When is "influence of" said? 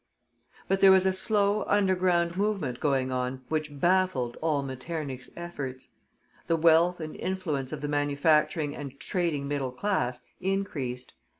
7.15-7.81